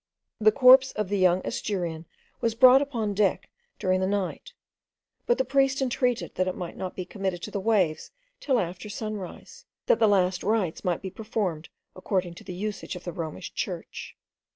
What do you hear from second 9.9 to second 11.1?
the last rites might